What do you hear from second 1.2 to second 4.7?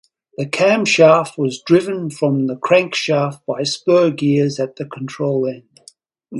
was driven from the crankshaft by spur gears